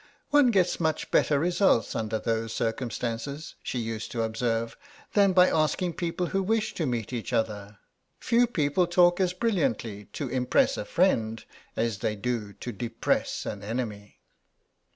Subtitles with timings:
[0.31, 4.75] "One gets much better results under those circumstances" she used to observe,
[5.13, 7.77] "than by asking people who wish to meet each other.
[8.19, 11.45] Few people talk as brilliantly to impress a friend
[11.75, 14.17] as they do to depress an enemy."